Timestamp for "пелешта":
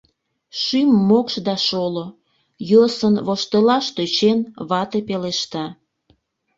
5.07-5.65